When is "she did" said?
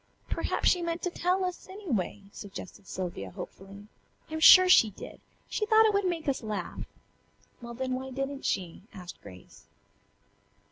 4.67-5.21